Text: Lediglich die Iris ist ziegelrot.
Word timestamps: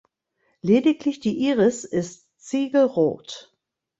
Lediglich 0.63 1.19
die 1.19 1.37
Iris 1.47 1.83
ist 1.83 2.27
ziegelrot. 2.39 3.55